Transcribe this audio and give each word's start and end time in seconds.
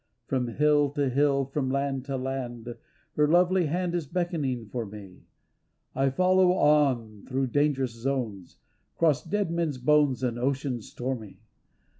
From 0.25 0.47
hill 0.47 0.89
to 0.93 1.09
hill, 1.11 1.45
from 1.45 1.69
land 1.69 2.05
to 2.05 2.17
land. 2.17 2.75
Her 3.15 3.27
lovely 3.27 3.67
hand 3.67 3.93
is 3.93 4.07
beckoning 4.07 4.65
for 4.67 4.83
me, 4.83 5.25
I 5.93 6.09
follow 6.09 6.53
on 6.53 7.23
through 7.27 7.51
dangerous 7.51 7.91
zones. 7.93 8.57
Cross 8.97 9.25
dead 9.25 9.51
men's 9.51 9.77
bones 9.77 10.23
and 10.23 10.39
oceans 10.39 10.89
stormy. 10.89 11.37